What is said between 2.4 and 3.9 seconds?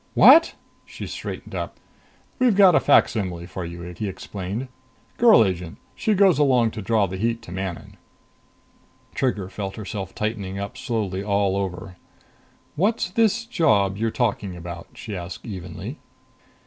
got a facsimile for you,"